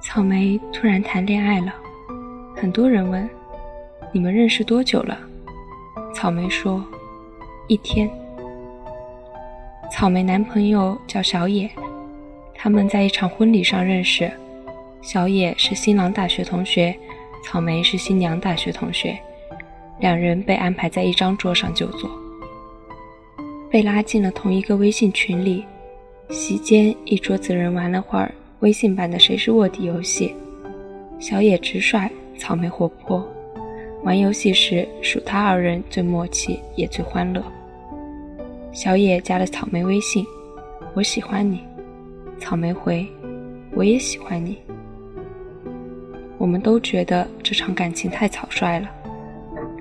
[0.00, 1.74] 草莓突然谈恋爱了，
[2.56, 3.28] 很多人问
[4.12, 5.18] ：“你们认识多久了？”
[6.14, 6.82] 草莓说
[7.66, 8.08] ：“一天。”
[9.92, 11.68] 草莓男朋友叫小野，
[12.54, 14.30] 他们在一场婚礼上认识。
[15.02, 16.96] 小野是新郎大学同学，
[17.44, 19.18] 草莓是新娘大学同学，
[19.98, 22.08] 两人被安排在一张桌上就坐，
[23.68, 25.64] 被拉进了同一个微信群里。
[26.30, 30.34] 席间，一桌子人玩了会儿微信版的“谁是卧底”游戏，
[31.20, 33.24] 小野直率，草莓活泼。
[34.02, 37.40] 玩游戏时，属他二人最默契，也最欢乐。
[38.72, 40.24] 小野加了草莓微信，
[40.94, 41.60] 我喜欢你。
[42.40, 43.06] 草莓回，
[43.74, 44.58] 我也喜欢你。
[46.36, 48.88] 我们都觉得这场感情太草率了，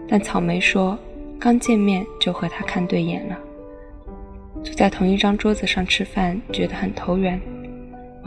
[0.07, 0.97] 但草莓说，
[1.39, 3.37] 刚见面就和他看对眼了。
[4.63, 7.39] 坐在同一张桌子上吃饭，觉得很投缘；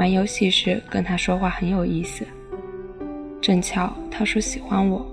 [0.01, 2.27] 玩游戏时跟他说话很有意思。
[3.39, 5.07] 正巧他说喜欢我，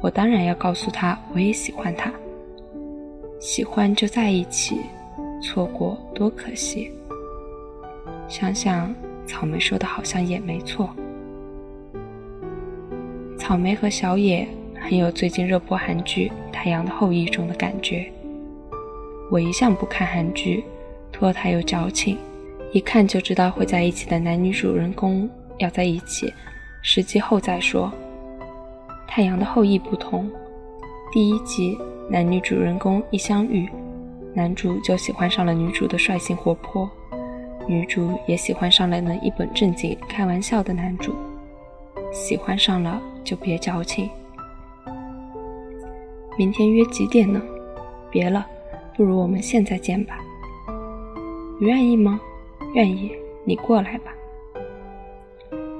[0.00, 2.12] 我当然要告诉他我也喜欢他。
[3.38, 4.80] 喜欢就在一起，
[5.40, 6.90] 错过多可惜。
[8.26, 8.92] 想想
[9.28, 10.90] 草莓说的好像也没错。
[13.38, 14.44] 草莓和小野
[14.74, 18.10] 很有最近热播韩剧《太阳的后裔》中的感觉。
[19.30, 20.64] 我一向不看韩剧，
[21.12, 22.18] 拖沓又矫情，
[22.72, 25.28] 一看就知道会在一起的男女主人公
[25.58, 26.32] 要在一起，
[26.80, 27.92] 时机后再说。
[29.06, 30.30] 《太阳的后裔》不同，
[31.12, 31.76] 第一集
[32.08, 33.68] 男女主人公一相遇，
[34.32, 36.90] 男主就喜欢上了女主的率性活泼，
[37.68, 41.14] 女主也喜欢上了能一本正经开玩笑的男主。
[42.10, 44.08] 喜欢上了就别矫情。
[46.38, 47.42] 明天约几点呢？
[48.10, 48.46] 别了，
[48.96, 50.18] 不如我们现在见吧。
[51.60, 52.18] 你愿意吗？
[52.74, 53.12] 愿意，
[53.44, 54.14] 你过来吧。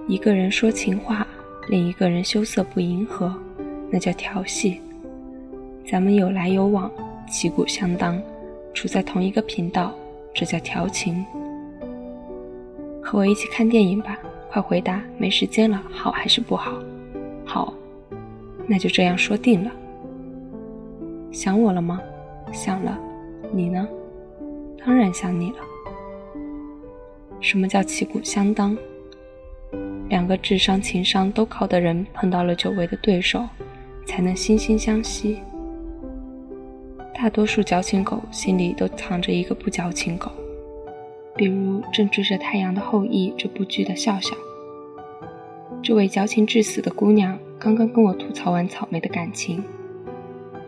[0.08, 1.26] 一个人说情话，
[1.68, 3.34] 另一个人羞涩不迎合，
[3.90, 4.80] 那叫调戏。
[5.90, 6.90] 咱们有来有往，
[7.28, 8.20] 旗鼓相当，
[8.74, 9.94] 处在同一个频道，
[10.34, 11.24] 这叫调情。
[13.02, 14.18] 和我一起看电影吧。
[14.52, 15.02] 快回答！
[15.16, 16.74] 没时间了，好还是不好？
[17.42, 17.72] 好，
[18.66, 19.70] 那就这样说定了。
[21.30, 21.98] 想我了吗？
[22.52, 23.00] 想了。
[23.50, 23.88] 你呢？
[24.84, 25.56] 当然想你了。
[27.42, 28.78] 什么叫旗鼓相当？
[30.08, 33.46] 两个智商、情商都高的人碰到了久违的对手，
[34.06, 35.38] 才能惺惺相惜。
[37.14, 40.30] 大多数矫情狗心里都藏着一个不矫情狗。
[41.34, 44.36] 比如正追着《太阳的后裔》这部剧的笑笑，
[45.82, 49.64] 这位矫情至死的姑娘，刚刚跟我吐槽完草莓的感情。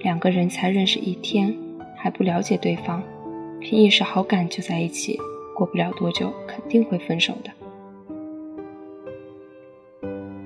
[0.01, 1.55] 两个人才认识一天，
[1.97, 3.03] 还不了解对方，
[3.61, 5.21] 凭一时好感就在一起，
[5.55, 7.51] 过不了多久肯定会分手的。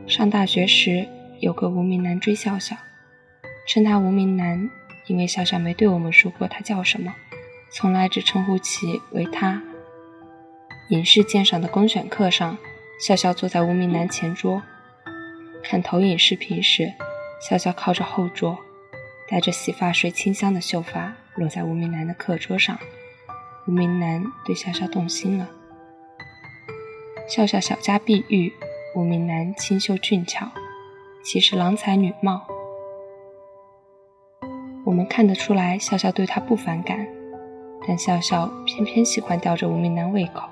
[0.07, 1.07] 上大学时，
[1.41, 2.77] 有个无名男追笑笑，
[3.67, 4.71] 称他无名男，
[5.07, 7.15] 因为笑笑没对我们说过他叫什么，
[7.71, 9.63] 从来只称呼其为他。
[10.89, 12.57] 影视鉴赏的公选课上，
[12.99, 14.63] 笑笑坐在无名男前桌，
[15.63, 16.95] 看投影视频时，
[17.47, 18.59] 笑笑靠着后桌，
[19.29, 22.79] 带着洗发水清香的秀发落在无名男的课桌上，
[23.69, 25.47] 无名男对笑笑动心了。
[27.29, 28.51] 笑笑小家碧玉，
[28.95, 30.51] 无名男清秀俊俏，
[31.23, 32.47] 其实郎才女貌。
[34.87, 37.07] 我们看得出来，笑笑对他不反感，
[37.87, 40.49] 但笑笑偏偏喜欢吊着无名男胃口。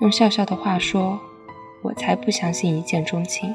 [0.00, 1.20] 用笑笑的话说
[1.82, 3.54] ：“我才不相信一见钟情，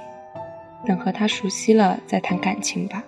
[0.85, 3.03] 等和他熟悉了再谈感情吧。”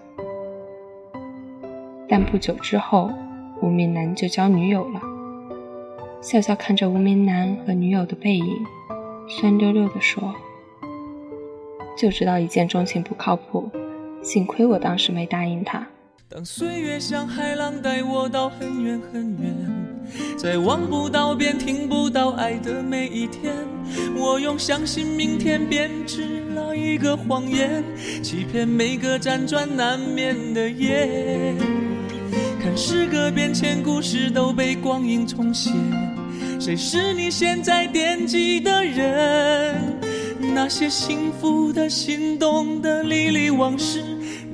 [2.10, 3.10] 但不久之后，
[3.62, 5.02] 无名男就交女友了。
[6.22, 8.46] 笑笑看着无名男和女友的背影，
[9.28, 10.36] 酸溜溜地说
[11.98, 13.70] ：“就知道一见钟情不靠谱，
[14.22, 15.88] 幸亏我当时没答应他。”
[16.30, 19.54] 当岁月像海浪带我到很远很远，
[20.38, 23.54] 在望不到边、听不到爱的每一天，
[24.16, 27.84] 我用相信明天编织了一个谎言，
[28.24, 31.54] 欺骗每个辗转难眠的夜。
[32.62, 35.72] 看时隔变迁，故事都被光阴重写，
[36.60, 40.00] 谁是你现在惦记的人？
[40.54, 44.04] 那些幸福的、心动的、历历往事。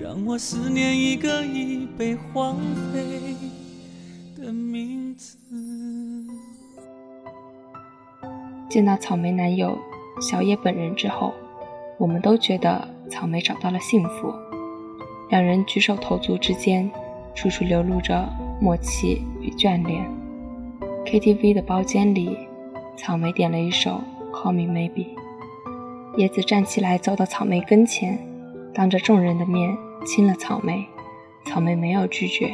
[0.02, 2.56] 让我思念一个已被荒
[2.94, 3.36] 废
[4.42, 5.38] 的名字。
[8.70, 9.78] 见到草莓男友
[10.22, 11.34] 小野本人之后，
[11.98, 14.34] 我们都觉得草莓找到了幸福。
[15.30, 16.90] 两人举手投足之间，
[17.38, 18.28] 处处流露着
[18.60, 20.04] 默契与眷恋。
[21.06, 22.36] KTV 的包间里，
[22.98, 24.02] 草莓点了一首
[24.36, 25.06] 《Call Me Maybe》，
[26.18, 28.18] 叶子站起来，走到草莓跟前，
[28.74, 30.84] 当着众人的面亲了草莓。
[31.46, 32.52] 草莓没有拒绝。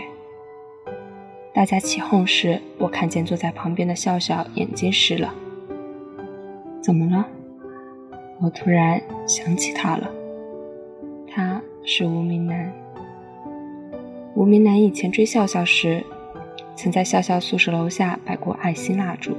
[1.54, 5.34] 大家起哄时，我看见坐在旁边的笑笑眼睛湿了。
[6.82, 7.26] 怎么了？
[8.42, 10.12] 我突然想起他了。
[11.34, 12.72] 他是无名男。
[14.36, 16.04] 无名男以前追笑笑时，
[16.76, 19.38] 曾在笑笑宿舍楼下摆过爱心蜡烛，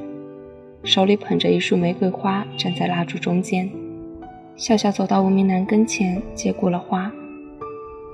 [0.85, 3.69] 手里捧着一束玫瑰花，站在蜡烛中间。
[4.55, 7.11] 笑笑走到无名男跟前，接过了花。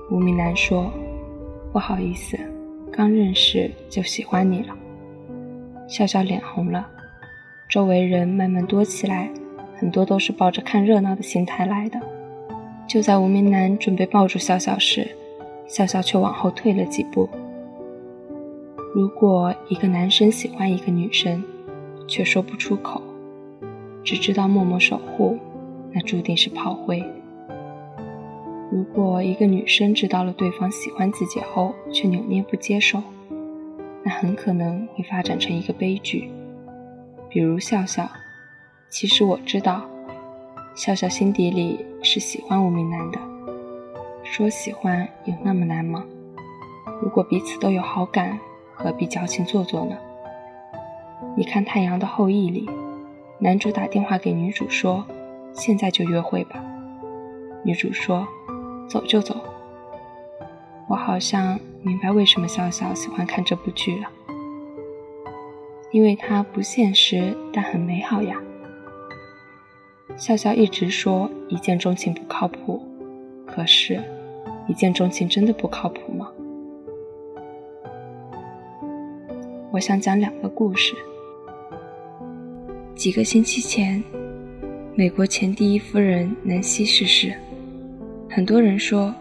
[0.09, 0.91] 无名男说
[1.71, 2.35] ：“不好意思，
[2.91, 4.75] 刚认识就喜欢你了。”
[5.87, 6.87] 笑笑脸红了，
[7.69, 9.29] 周围人慢慢多起来，
[9.75, 11.99] 很多都是抱着看热闹的心态来的。
[12.87, 15.07] 就在无名男准备抱住笑笑时，
[15.71, 17.29] 笑笑却往后退了几步。
[18.93, 21.41] 如果一个男生喜欢一个女生，
[22.09, 23.01] 却说不出口，
[24.03, 25.39] 只知道默默守护。
[25.93, 27.01] 那注定是炮灰。
[28.69, 33.01] 如果一个女生知道了对方喜欢自己后，却扭捏不接受，
[34.03, 36.29] 那很可能会发展成一个悲剧。
[37.29, 38.09] 比如笑笑，
[38.89, 39.85] 其实我知道，
[40.75, 43.20] 笑笑心底里是喜欢无名男的。
[44.41, 46.03] 说喜欢有那么难吗？
[46.99, 48.39] 如果彼此都有好感，
[48.73, 49.95] 何必矫情做作呢？
[51.37, 52.67] 你看《太阳的后裔》里，
[53.37, 55.05] 男主打电话给女主说。
[55.53, 56.59] 现在就约会吧，
[57.63, 58.27] 女主说
[58.89, 59.35] ：“走就走。”
[60.89, 64.09] 我好像明白为什么笑笑喜欢看这部剧了，
[65.91, 68.41] 因为它不现实，但很美好呀。
[70.17, 72.81] 笑笑一直说一见钟情不靠谱，
[73.45, 74.01] 可是，
[74.71, 76.31] 一见钟情真的不靠谱吗？
[79.69, 80.95] 我想讲两个故事。
[82.95, 84.01] 几个星期前。
[84.95, 87.33] 美国前第一夫人南希逝世，
[88.29, 89.13] 很多人说，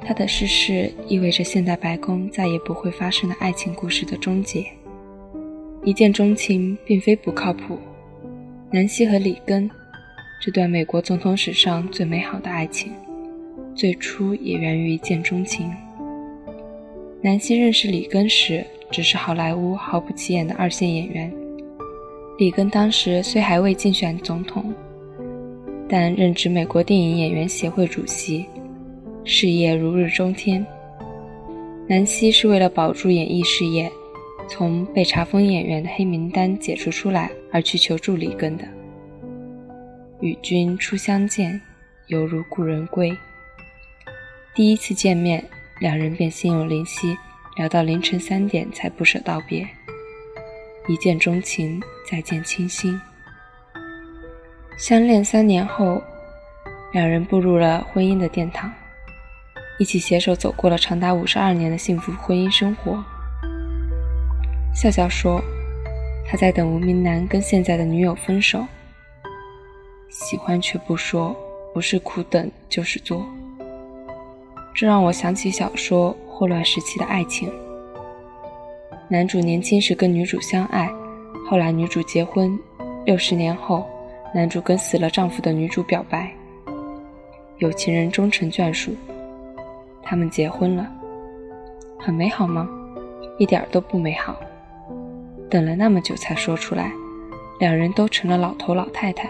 [0.00, 4.64] 她的逝世意味着现代白宫再也不会发生的爱情故事的终结。
[5.82, 7.78] 一见钟情并非不靠谱，
[8.70, 9.68] 南希和里根
[10.40, 12.92] 这段美国总统史上最美好的爱情，
[13.78, 15.72] 最初也源于一见钟情。
[17.22, 21.32] 南希认识里根时，只是好莱坞毫不起眼的二线演员，
[22.38, 24.74] 里根当时虽还未竞选总统。
[25.88, 28.44] 但任职美国电影演员协会主席，
[29.22, 30.66] 事业如日中天。
[31.88, 33.88] 南希是为了保住演艺事业，
[34.48, 38.64] 从被查封演员的黑名单解除出来而去求助里根的。
[40.20, 41.60] 与君初相见，
[42.08, 43.16] 犹如故人归。
[44.58, 47.16] 第一次见面，两人便心有灵犀，
[47.54, 49.64] 聊到凌晨三点才不舍道别。
[50.88, 53.00] 一见钟情，再见倾心。
[54.76, 56.02] 相恋三年后，
[56.92, 58.68] 两人步入了婚姻的殿堂，
[59.78, 63.00] 一起携手走过了长达五十二年的幸福婚姻生活。
[64.74, 65.40] 笑笑说
[66.26, 68.66] ：“他在等无名男跟现在的女友分手，
[70.10, 71.32] 喜欢却不说，
[71.72, 73.24] 不是苦等就是作。”
[74.78, 77.48] 这让我想起小说《霍乱时期的爱情》，
[79.08, 80.88] 男主年轻时跟女主相爱，
[81.50, 82.56] 后来女主结婚，
[83.04, 83.84] 六十年后。
[84.32, 86.32] 男主跟死了丈夫的女主表白，
[87.56, 88.94] 有情人终成眷属，
[90.00, 90.88] 他们结婚了，
[91.98, 92.68] 很美好吗？
[93.36, 94.36] 一点都不美好。
[95.50, 96.92] 等了那么久才说出来，
[97.58, 99.28] 两人都成了老头老太太，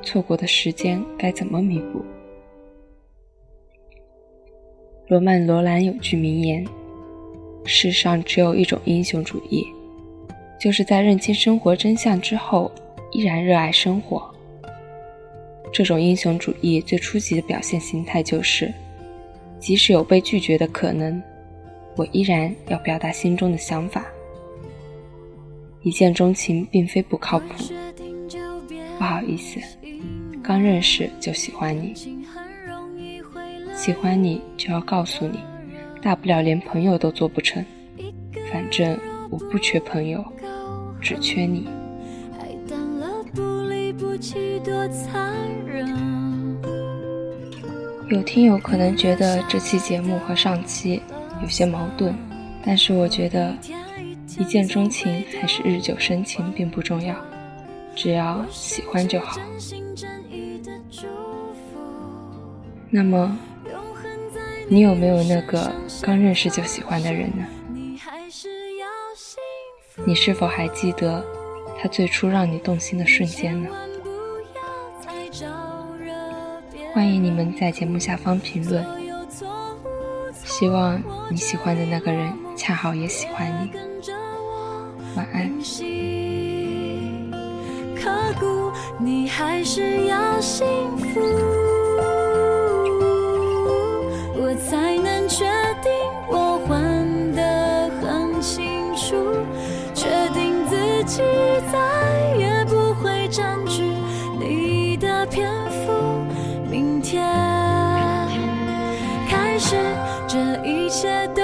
[0.00, 2.04] 错过的时间该怎么弥补？
[5.08, 6.64] 罗曼·罗兰有句名言：
[7.64, 9.66] 世上只有一种英雄主义，
[10.60, 12.70] 就是在认清生活真相之后。
[13.10, 14.22] 依然热爱生活。
[15.72, 18.70] 这种英雄主义最初级的表现形态就是，
[19.58, 21.20] 即使有被拒绝的可能，
[21.96, 24.04] 我依然要表达心中的想法。
[25.82, 27.46] 一见钟情并非不靠谱。
[28.98, 29.58] 不好意思，
[30.42, 31.94] 刚认识就喜欢你，
[33.78, 35.38] 喜欢你就要告诉你，
[36.02, 37.64] 大不了连朋友都做不成。
[38.50, 38.98] 反正
[39.30, 40.22] 我不缺朋友，
[41.00, 41.68] 只缺你。
[48.08, 51.00] 有听友可能觉得这期节目和上期
[51.40, 52.12] 有些矛盾，
[52.64, 53.54] 但是我觉得
[54.40, 57.14] 一见钟情还是日久生情并不重要，
[57.94, 59.40] 只要喜欢就好。
[62.90, 63.38] 那么，
[64.70, 65.72] 你有没有那个
[66.02, 67.46] 刚认识就喜欢的人呢？
[70.04, 71.24] 你是否还记得
[71.80, 73.70] 他最初让你动心的瞬间呢？
[76.92, 78.84] 欢迎你们在节目下方评论。
[80.44, 83.70] 希望你喜欢的那个人恰好也喜欢你。
[85.16, 85.50] 晚安。
[87.96, 91.20] 刻骨，你还是要幸福，
[94.58, 95.44] 才能确
[95.82, 95.92] 定
[96.26, 99.14] 我还得很清楚，
[99.94, 101.22] 确定自己
[101.72, 103.82] 再也不会占据
[104.38, 105.92] 你的篇幅。
[106.70, 107.24] 明天
[109.28, 109.76] 开始，
[110.26, 111.42] 这一切都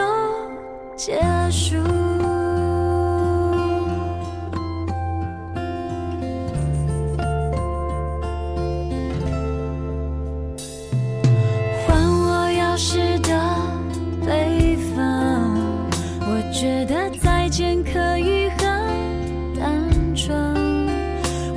[0.97, 1.94] 结束。